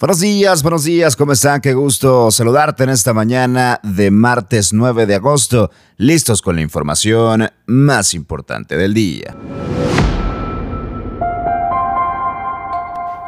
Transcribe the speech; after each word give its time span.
Buenos 0.00 0.18
días, 0.18 0.64
buenos 0.64 0.82
días, 0.82 1.14
¿cómo 1.14 1.32
están? 1.32 1.60
Qué 1.60 1.72
gusto 1.72 2.32
saludarte 2.32 2.82
en 2.82 2.90
esta 2.90 3.14
mañana 3.14 3.78
de 3.84 4.10
martes 4.10 4.72
9 4.72 5.06
de 5.06 5.14
agosto, 5.14 5.70
listos 5.98 6.42
con 6.42 6.56
la 6.56 6.62
información 6.62 7.48
más 7.66 8.12
importante 8.12 8.76
del 8.76 8.92
día. 8.92 9.36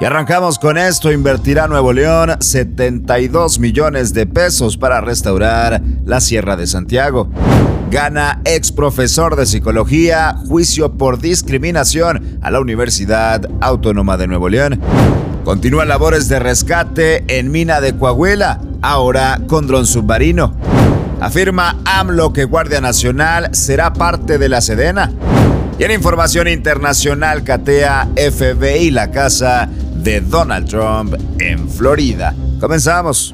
Y 0.00 0.04
arrancamos 0.04 0.58
con 0.58 0.76
esto, 0.76 1.12
invertirá 1.12 1.68
Nuevo 1.68 1.92
León 1.92 2.32
72 2.40 3.60
millones 3.60 4.12
de 4.12 4.26
pesos 4.26 4.76
para 4.76 5.00
restaurar 5.00 5.80
la 6.04 6.20
Sierra 6.20 6.56
de 6.56 6.66
Santiago. 6.66 7.30
Gana 7.92 8.42
ex 8.44 8.72
profesor 8.72 9.36
de 9.36 9.46
psicología 9.46 10.34
juicio 10.48 10.98
por 10.98 11.20
discriminación 11.20 12.40
a 12.42 12.50
la 12.50 12.58
Universidad 12.58 13.48
Autónoma 13.60 14.16
de 14.16 14.26
Nuevo 14.26 14.48
León. 14.48 14.80
Continúan 15.46 15.86
labores 15.86 16.26
de 16.28 16.40
rescate 16.40 17.22
en 17.28 17.52
mina 17.52 17.80
de 17.80 17.96
Coahuila, 17.96 18.60
ahora 18.82 19.40
con 19.46 19.68
dron 19.68 19.86
submarino. 19.86 20.52
Afirma 21.20 21.78
AMLO 21.84 22.32
que 22.32 22.42
Guardia 22.42 22.80
Nacional 22.80 23.54
será 23.54 23.92
parte 23.92 24.38
de 24.38 24.48
la 24.48 24.60
Sedena. 24.60 25.12
Y 25.78 25.84
en 25.84 25.92
información 25.92 26.48
internacional, 26.48 27.44
catea 27.44 28.08
FBI 28.16 28.90
la 28.90 29.12
casa 29.12 29.68
de 29.94 30.20
Donald 30.20 30.68
Trump 30.68 31.14
en 31.38 31.70
Florida. 31.70 32.34
Comenzamos. 32.58 33.32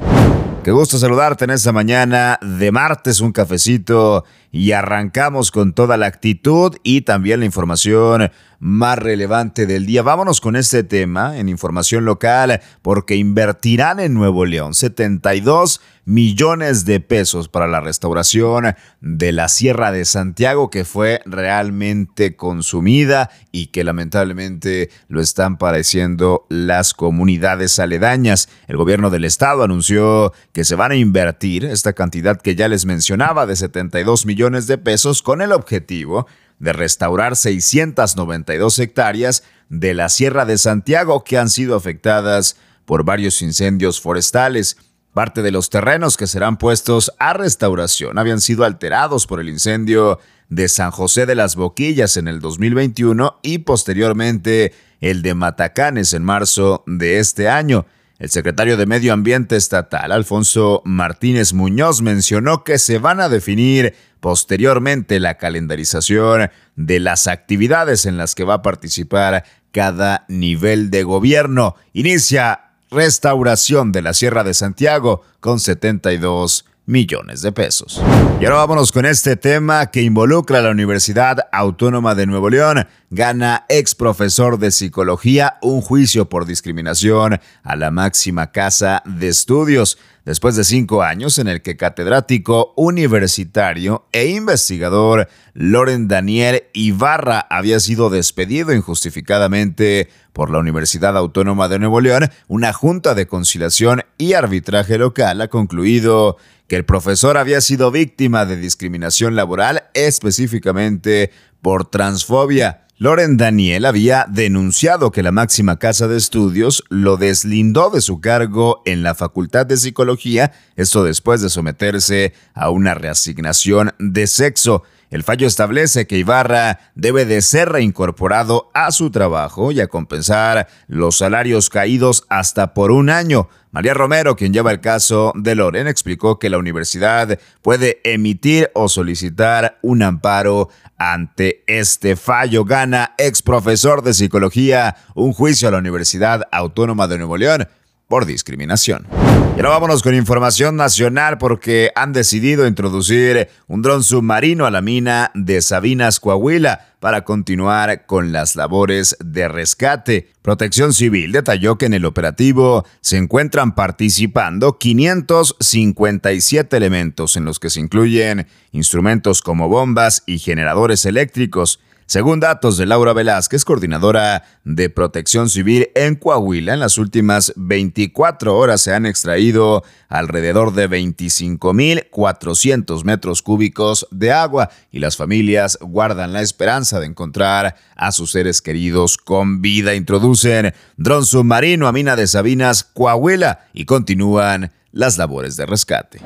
Qué 0.63 0.69
gusto 0.69 0.99
saludarte 0.99 1.45
en 1.45 1.49
esta 1.49 1.71
mañana 1.71 2.37
de 2.43 2.71
martes, 2.71 3.21
un 3.21 3.31
cafecito 3.31 4.23
y 4.53 4.71
arrancamos 4.71 5.49
con 5.49 5.73
toda 5.73 5.97
la 5.97 6.05
actitud 6.05 6.77
y 6.83 7.01
también 7.01 7.39
la 7.39 7.47
información 7.47 8.31
más 8.59 8.97
relevante 8.97 9.65
del 9.65 9.85
día. 9.85 10.03
Vámonos 10.03 10.39
con 10.39 10.55
este 10.55 10.83
tema 10.83 11.37
en 11.37 11.49
información 11.49 12.05
local 12.05 12.61
porque 12.81 13.15
invertirán 13.15 13.99
en 13.99 14.13
Nuevo 14.13 14.45
León 14.45 14.73
72 14.73 15.81
millones 16.05 16.85
de 16.85 16.99
pesos 16.99 17.47
para 17.47 17.67
la 17.67 17.79
restauración 17.79 18.75
de 18.99 19.31
la 19.31 19.47
Sierra 19.47 19.91
de 19.91 20.05
Santiago 20.05 20.69
que 20.69 20.85
fue 20.85 21.21
realmente 21.25 22.35
consumida 22.35 23.29
y 23.51 23.67
que 23.67 23.83
lamentablemente 23.83 24.89
lo 25.07 25.21
están 25.21 25.57
padeciendo 25.57 26.45
las 26.49 26.93
comunidades 26.93 27.79
aledañas. 27.79 28.49
El 28.67 28.77
gobierno 28.77 29.09
del 29.09 29.25
estado 29.25 29.63
anunció 29.63 30.33
que 30.51 30.65
se 30.65 30.75
van 30.75 30.91
a 30.91 30.95
invertir 30.95 31.65
esta 31.65 31.93
cantidad 31.93 32.41
que 32.41 32.55
ya 32.55 32.67
les 32.67 32.85
mencionaba 32.85 33.45
de 33.45 33.55
72 33.55 34.25
millones 34.25 34.42
de 34.51 34.77
pesos 34.77 35.21
con 35.21 35.41
el 35.41 35.53
objetivo 35.53 36.27
de 36.59 36.73
restaurar 36.73 37.37
692 37.37 38.77
hectáreas 38.79 39.43
de 39.69 39.93
la 39.93 40.09
Sierra 40.09 40.45
de 40.45 40.57
Santiago 40.57 41.23
que 41.23 41.37
han 41.37 41.49
sido 41.49 41.77
afectadas 41.77 42.57
por 42.85 43.05
varios 43.05 43.41
incendios 43.41 44.01
forestales. 44.01 44.77
Parte 45.13 45.43
de 45.43 45.51
los 45.51 45.69
terrenos 45.69 46.17
que 46.17 46.27
serán 46.27 46.57
puestos 46.57 47.13
a 47.19 47.33
restauración 47.33 48.17
habían 48.17 48.41
sido 48.41 48.65
alterados 48.65 49.27
por 49.27 49.39
el 49.39 49.47
incendio 49.47 50.19
de 50.49 50.67
San 50.67 50.91
José 50.91 51.25
de 51.25 51.35
las 51.35 51.55
Boquillas 51.55 52.17
en 52.17 52.27
el 52.27 52.41
2021 52.41 53.39
y 53.43 53.59
posteriormente 53.59 54.73
el 54.99 55.21
de 55.21 55.35
Matacanes 55.35 56.13
en 56.13 56.23
marzo 56.23 56.83
de 56.85 57.19
este 57.19 57.47
año. 57.47 57.85
El 58.19 58.29
secretario 58.29 58.77
de 58.77 58.85
Medio 58.85 59.11
Ambiente 59.11 59.55
Estatal, 59.55 60.11
Alfonso 60.11 60.81
Martínez 60.85 61.53
Muñoz, 61.53 62.01
mencionó 62.01 62.63
que 62.63 62.77
se 62.77 62.99
van 62.99 63.19
a 63.19 63.27
definir 63.27 63.95
posteriormente 64.19 65.19
la 65.19 65.37
calendarización 65.37 66.51
de 66.75 66.99
las 66.99 67.27
actividades 67.27 68.05
en 68.05 68.17
las 68.17 68.35
que 68.35 68.43
va 68.43 68.55
a 68.55 68.61
participar 68.61 69.43
cada 69.71 70.25
nivel 70.27 70.91
de 70.91 71.03
gobierno. 71.03 71.75
Inicia 71.91 72.73
restauración 72.91 73.91
de 73.91 74.03
la 74.03 74.13
Sierra 74.13 74.43
de 74.43 74.53
Santiago 74.53 75.23
con 75.39 75.59
72 75.59 76.65
millones 76.85 77.41
de 77.41 77.51
pesos. 77.51 78.01
Y 78.41 78.45
ahora 78.45 78.57
vámonos 78.57 78.91
con 78.91 79.05
este 79.05 79.35
tema 79.35 79.87
que 79.87 80.01
involucra 80.01 80.59
a 80.59 80.61
la 80.61 80.71
Universidad 80.71 81.47
Autónoma 81.51 82.15
de 82.15 82.25
Nuevo 82.25 82.49
León. 82.49 82.87
Gana 83.09 83.65
ex 83.69 83.95
profesor 83.95 84.57
de 84.57 84.71
psicología 84.71 85.57
un 85.61 85.81
juicio 85.81 86.27
por 86.27 86.45
discriminación 86.45 87.39
a 87.63 87.75
la 87.75 87.91
máxima 87.91 88.51
casa 88.51 89.01
de 89.05 89.29
estudios 89.29 89.97
después 90.25 90.55
de 90.55 90.63
cinco 90.63 91.03
años 91.03 91.37
en 91.37 91.47
el 91.47 91.61
que 91.61 91.77
catedrático 91.77 92.73
universitario 92.75 94.07
e 94.11 94.27
investigador 94.27 95.27
Loren 95.53 96.07
Daniel 96.07 96.63
Ibarra 96.73 97.45
había 97.49 97.79
sido 97.79 98.09
despedido 98.09 98.73
injustificadamente 98.73 100.09
por 100.31 100.49
la 100.49 100.59
Universidad 100.59 101.15
Autónoma 101.15 101.67
de 101.67 101.79
Nuevo 101.79 102.01
León, 102.01 102.29
una 102.47 102.73
junta 102.73 103.13
de 103.13 103.27
conciliación 103.27 104.03
y 104.17 104.33
arbitraje 104.33 104.97
local 104.97 105.41
ha 105.41 105.47
concluido 105.47 106.37
que 106.73 106.77
el 106.77 106.85
profesor 106.85 107.37
había 107.37 107.61
sido 107.61 107.91
víctima 107.91 108.47
de 108.47 108.57
discriminación 108.57 109.35
laboral 109.35 109.83
específicamente 109.93 111.29
por 111.61 111.85
transfobia. 111.85 112.87
Loren 112.97 113.37
Daniel 113.37 113.85
había 113.85 114.25
denunciado 114.27 115.11
que 115.11 115.21
la 115.21 115.31
máxima 115.31 115.77
casa 115.77 116.07
de 116.07 116.17
estudios 116.17 116.83
lo 116.89 117.17
deslindó 117.17 117.91
de 117.91 118.01
su 118.01 118.21
cargo 118.21 118.81
en 118.87 119.03
la 119.03 119.13
Facultad 119.13 119.67
de 119.67 119.77
Psicología, 119.77 120.51
esto 120.75 121.03
después 121.03 121.41
de 121.41 121.51
someterse 121.51 122.33
a 122.55 122.71
una 122.71 122.95
reasignación 122.95 123.93
de 123.99 124.25
sexo. 124.25 124.81
El 125.13 125.21
fallo 125.21 125.45
establece 125.45 126.07
que 126.07 126.17
Ibarra 126.17 126.79
debe 126.95 127.25
de 127.25 127.43
ser 127.43 127.69
reincorporado 127.69 128.71
a 128.73 128.91
su 128.91 129.11
trabajo 129.11 129.71
y 129.71 129.79
a 129.79 129.85
compensar 129.85 130.67
los 130.87 131.17
salarios 131.17 131.69
caídos 131.69 132.25
hasta 132.29 132.73
por 132.73 132.89
un 132.89 133.11
año. 133.11 133.47
María 133.69 133.93
Romero, 133.93 134.35
quien 134.35 134.53
lleva 134.53 134.71
el 134.71 134.79
caso 134.79 135.31
de 135.35 135.53
Loren, 135.53 135.85
explicó 135.85 136.39
que 136.39 136.49
la 136.49 136.57
universidad 136.57 137.37
puede 137.61 138.01
emitir 138.03 138.71
o 138.73 138.89
solicitar 138.89 139.77
un 139.83 140.01
amparo 140.01 140.69
ante 140.97 141.63
este 141.67 142.15
fallo. 142.15 142.65
Gana 142.65 143.13
ex 143.19 143.43
profesor 143.43 144.01
de 144.01 144.15
psicología 144.15 144.95
un 145.13 145.31
juicio 145.33 145.67
a 145.67 145.71
la 145.71 145.77
Universidad 145.77 146.47
Autónoma 146.51 147.07
de 147.07 147.19
Nuevo 147.19 147.37
León 147.37 147.67
por 148.13 148.27
discriminación. 148.27 149.07
Y 149.55 149.57
ahora 149.57 149.69
vámonos 149.69 150.03
con 150.03 150.13
información 150.13 150.75
nacional 150.75 151.39
porque 151.39 151.89
han 151.95 152.13
decidido 152.13 152.67
introducir 152.67 153.47
un 153.65 153.81
dron 153.81 154.03
submarino 154.03 154.67
a 154.67 154.71
la 154.71 154.83
mina 154.83 155.31
de 155.33 155.63
Sabinas, 155.63 156.19
Coahuila, 156.19 156.93
para 156.99 157.23
continuar 157.23 158.05
con 158.05 158.31
las 158.31 158.55
labores 158.55 159.17
de 159.19 159.47
rescate. 159.47 160.29
Protección 160.43 160.93
Civil 160.93 161.31
detalló 161.31 161.79
que 161.79 161.87
en 161.87 161.95
el 161.95 162.05
operativo 162.05 162.85
se 163.01 163.17
encuentran 163.17 163.73
participando 163.73 164.77
557 164.77 166.77
elementos 166.77 167.35
en 167.35 167.45
los 167.45 167.59
que 167.59 167.71
se 167.71 167.79
incluyen 167.79 168.45
instrumentos 168.71 169.41
como 169.41 169.69
bombas 169.69 170.21
y 170.27 170.37
generadores 170.37 171.07
eléctricos. 171.07 171.79
Según 172.05 172.39
datos 172.39 172.77
de 172.77 172.85
Laura 172.85 173.11
Velázquez, 173.13 173.65
coordinadora 173.65 174.43
de 174.63 174.89
Protección 174.89 175.49
Civil 175.49 175.89
en 175.95 176.15
Coahuila, 176.15 176.73
en 176.73 176.79
las 176.79 176.97
últimas 176.97 177.51
24 177.55 178.57
horas 178.57 178.81
se 178.81 178.93
han 178.93 179.05
extraído 179.05 179.83
alrededor 180.09 180.73
de 180.73 180.89
25.400 180.89 183.03
metros 183.03 183.41
cúbicos 183.41 184.07
de 184.11 184.31
agua 184.31 184.69
y 184.91 184.99
las 184.99 185.17
familias 185.17 185.77
guardan 185.81 186.31
la 186.33 186.41
esperanza 186.41 186.99
de 186.99 187.07
encontrar 187.07 187.75
a 187.95 188.11
sus 188.11 188.31
seres 188.31 188.61
queridos 188.61 189.17
con 189.17 189.61
vida. 189.61 189.95
Introducen 189.95 190.73
dron 190.97 191.25
submarino 191.25 191.87
a 191.87 191.91
Mina 191.91 192.15
de 192.15 192.27
Sabinas, 192.27 192.83
Coahuila 192.83 193.65
y 193.73 193.85
continúan 193.85 194.71
las 194.91 195.17
labores 195.17 195.57
de 195.57 195.65
rescate. 195.65 196.21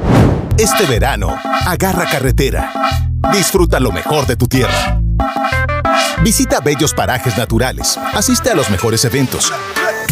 Este 0.58 0.86
verano, 0.86 1.34
agarra 1.66 2.10
carretera. 2.10 3.07
Disfruta 3.32 3.80
lo 3.80 3.92
mejor 3.92 4.26
de 4.26 4.36
tu 4.36 4.48
tierra. 4.48 5.02
Visita 6.24 6.60
bellos 6.60 6.94
parajes 6.94 7.38
naturales, 7.38 8.00
asiste 8.14 8.50
a 8.50 8.56
los 8.56 8.70
mejores 8.70 9.04
eventos, 9.06 9.52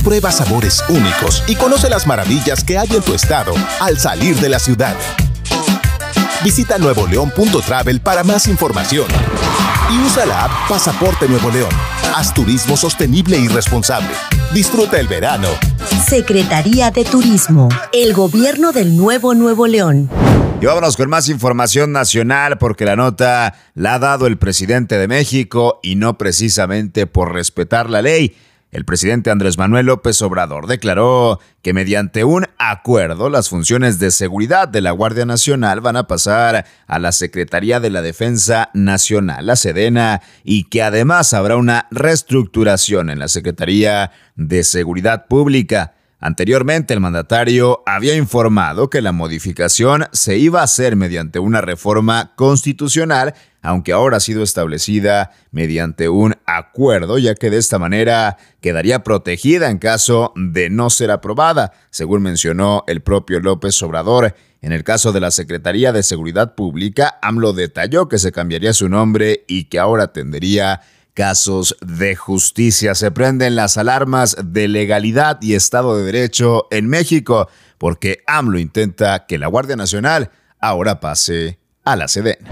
prueba 0.04 0.32
sabores 0.32 0.84
únicos 0.90 1.44
y 1.48 1.56
conoce 1.56 1.90
las 1.90 2.08
maravillas 2.08 2.64
que 2.64 2.78
hay 2.78 2.88
en 2.92 3.02
tu 3.02 3.14
estado 3.14 3.54
al 3.80 3.98
salir 3.98 4.36
de 4.38 4.50
la 4.50 4.60
ciudad. 4.60 4.96
Visita 6.44 6.78
nuevoleón.travel 6.78 8.02
para 8.02 8.24
más 8.24 8.48
información 8.48 9.08
y 9.92 9.98
usa 10.06 10.26
la 10.26 10.46
app 10.46 10.70
Pasaporte 10.70 11.28
Nuevo 11.28 11.50
León. 11.50 11.72
Haz 12.16 12.34
turismo 12.34 12.78
sostenible 12.78 13.38
y 13.38 13.48
responsable. 13.48 14.14
Disfruta 14.54 15.00
el 15.00 15.08
verano. 15.08 15.48
Secretaría 16.08 16.92
de 16.92 17.04
Turismo, 17.04 17.70
el 17.94 18.14
gobierno 18.14 18.72
del 18.72 18.96
Nuevo 18.96 19.34
Nuevo 19.34 19.68
León. 19.68 20.10
Y 20.62 20.66
vámonos 20.66 20.96
con 20.96 21.10
más 21.10 21.28
información 21.28 21.92
nacional 21.92 22.58
porque 22.58 22.86
la 22.86 22.96
nota 22.96 23.56
la 23.74 23.96
ha 23.96 24.00
dado 24.00 24.26
el 24.26 24.38
presidente 24.38 24.98
de 24.98 25.08
México 25.08 25.80
y 25.84 25.96
no 25.96 26.18
precisamente 26.18 27.08
por 27.08 27.34
respetar 27.34 27.90
la 27.90 28.02
ley. 28.02 28.36
El 28.72 28.84
presidente 28.84 29.32
Andrés 29.32 29.58
Manuel 29.58 29.86
López 29.86 30.22
Obrador 30.22 30.68
declaró 30.68 31.40
que 31.62 31.74
mediante 31.74 32.24
un 32.24 32.46
acuerdo 32.58 33.30
las 33.30 33.50
funciones 33.50 34.00
de 34.00 34.12
seguridad 34.12 34.68
de 34.68 34.82
la 34.82 34.92
Guardia 34.92 35.26
Nacional 35.26 35.82
van 35.82 35.98
a 35.98 36.08
pasar 36.08 36.66
a 36.88 37.00
la 37.00 37.12
Secretaría 37.12 37.80
de 37.80 37.90
la 37.90 38.02
Defensa 38.02 38.72
Nacional, 38.74 39.46
la 39.46 39.56
Sedena, 39.56 40.22
y 40.44 40.66
que 40.66 40.84
además 40.84 41.34
habrá 41.34 41.58
una 41.58 41.88
reestructuración 41.92 43.10
en 43.10 43.20
la 43.20 43.28
Secretaría 43.28 44.12
de 44.36 44.64
Seguridad 44.64 45.28
Pública. 45.28 45.94
Anteriormente, 46.20 46.94
el 46.94 47.02
mandatario 47.02 47.84
había 47.86 48.16
informado 48.16 48.90
que 48.90 49.02
la 49.02 49.12
modificación 49.12 50.06
se 50.12 50.38
iba 50.38 50.62
a 50.62 50.64
hacer 50.64 50.96
mediante 50.96 51.40
una 51.40 51.60
reforma 51.60 52.34
constitucional, 52.36 53.36
aunque 53.62 53.92
ahora 53.92 54.18
ha 54.18 54.22
sido 54.22 54.42
establecida 54.42 55.32
mediante 55.52 56.08
un 56.08 56.36
acuerdo, 56.46 57.18
ya 57.18 57.36
que 57.36 57.50
de 57.50 57.58
esta 57.58 57.80
manera 57.80 58.38
quedaría 58.62 59.04
protegida 59.04 59.70
en 59.70 59.78
caso 59.78 60.32
de 60.36 60.70
no 60.70 60.90
ser 60.90 61.12
aprobada, 61.12 61.74
según 61.90 62.22
mencionó 62.22 62.84
el 62.88 63.02
propio 63.02 63.40
López 63.42 63.82
Obrador. 63.84 64.36
En 64.62 64.72
el 64.72 64.84
caso 64.84 65.12
de 65.12 65.20
la 65.20 65.32
Secretaría 65.32 65.92
de 65.92 66.02
Seguridad 66.02 66.56
Pública, 66.56 67.20
AMLO 67.22 67.54
detalló 67.54 68.08
que 68.08 68.20
se 68.20 68.32
cambiaría 68.32 68.74
su 68.74 68.90
nombre 68.90 69.44
y 69.48 69.66
que 69.66 69.80
ahora 69.80 70.12
tendría 70.14 70.82
casos 71.16 71.76
de 71.82 72.16
justicia. 72.16 72.94
Se 72.94 73.10
prenden 73.10 73.56
las 73.56 73.78
alarmas 73.78 74.38
de 74.44 74.68
legalidad 74.68 75.40
y 75.42 75.56
Estado 75.56 75.98
de 75.98 76.04
Derecho 76.04 76.68
en 76.70 76.88
México 76.88 77.50
porque 77.80 78.24
AMLO 78.28 78.60
intenta 78.60 79.26
que 79.26 79.40
la 79.40 79.48
Guardia 79.48 79.76
Nacional 79.76 80.30
ahora 80.60 81.00
pase 81.00 81.58
a 81.84 81.96
la 81.96 82.08
Sedena. 82.08 82.50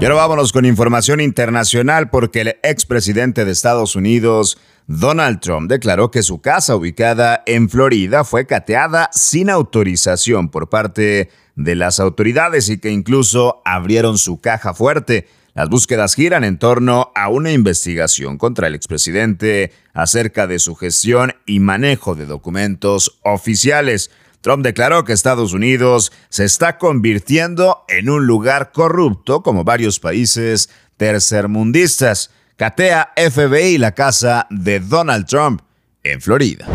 Y 0.00 0.04
ahora 0.04 0.16
vámonos 0.16 0.52
con 0.52 0.66
información 0.66 1.20
internacional 1.20 2.10
porque 2.10 2.42
el 2.42 2.48
expresidente 2.62 3.44
de 3.44 3.52
Estados 3.52 3.96
Unidos, 3.96 4.58
Donald 4.86 5.40
Trump, 5.40 5.70
declaró 5.70 6.10
que 6.10 6.22
su 6.22 6.40
casa 6.40 6.76
ubicada 6.76 7.42
en 7.46 7.70
Florida 7.70 8.24
fue 8.24 8.46
cateada 8.46 9.08
sin 9.12 9.48
autorización 9.50 10.50
por 10.50 10.68
parte 10.68 11.30
de 11.54 11.74
las 11.74 11.98
autoridades 11.98 12.68
y 12.68 12.78
que 12.78 12.90
incluso 12.90 13.62
abrieron 13.64 14.18
su 14.18 14.40
caja 14.40 14.74
fuerte. 14.74 15.26
Las 15.56 15.70
búsquedas 15.70 16.14
giran 16.14 16.44
en 16.44 16.58
torno 16.58 17.12
a 17.14 17.30
una 17.30 17.50
investigación 17.50 18.36
contra 18.36 18.66
el 18.66 18.74
expresidente 18.74 19.72
acerca 19.94 20.46
de 20.46 20.58
su 20.58 20.74
gestión 20.74 21.32
y 21.46 21.60
manejo 21.60 22.14
de 22.14 22.26
documentos 22.26 23.18
oficiales. 23.22 24.10
Trump 24.42 24.62
declaró 24.62 25.04
que 25.04 25.14
Estados 25.14 25.54
Unidos 25.54 26.12
se 26.28 26.44
está 26.44 26.76
convirtiendo 26.76 27.86
en 27.88 28.10
un 28.10 28.26
lugar 28.26 28.70
corrupto 28.70 29.42
como 29.42 29.64
varios 29.64 29.98
países 29.98 30.68
tercermundistas. 30.98 32.30
Catea 32.56 33.14
FBI 33.16 33.78
la 33.78 33.92
casa 33.92 34.46
de 34.50 34.80
Donald 34.80 35.24
Trump 35.24 35.62
en 36.02 36.20
Florida. 36.20 36.66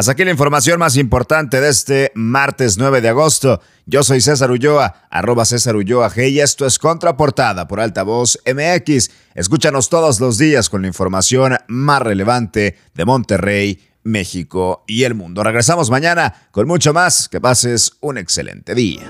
Hasta 0.00 0.12
aquí 0.12 0.24
la 0.24 0.30
información 0.30 0.78
más 0.78 0.96
importante 0.96 1.60
de 1.60 1.68
este 1.68 2.10
martes 2.14 2.78
9 2.78 3.02
de 3.02 3.10
agosto. 3.10 3.60
Yo 3.84 4.02
soy 4.02 4.22
César 4.22 4.50
Ulloa, 4.50 5.06
arroba 5.10 5.44
César 5.44 5.76
Ulloa 5.76 6.10
G 6.10 6.30
y 6.30 6.40
esto 6.40 6.64
es 6.64 6.78
Contraportada 6.78 7.68
por 7.68 7.80
Altavoz 7.80 8.38
MX. 8.46 9.10
Escúchanos 9.34 9.90
todos 9.90 10.18
los 10.18 10.38
días 10.38 10.70
con 10.70 10.80
la 10.80 10.88
información 10.88 11.58
más 11.68 12.00
relevante 12.00 12.78
de 12.94 13.04
Monterrey, 13.04 13.90
México 14.02 14.84
y 14.86 15.02
el 15.02 15.14
mundo. 15.14 15.44
Regresamos 15.44 15.90
mañana 15.90 16.48
con 16.50 16.66
mucho 16.66 16.94
más. 16.94 17.28
Que 17.28 17.38
pases 17.38 17.92
un 18.00 18.16
excelente 18.16 18.74
día. 18.74 19.02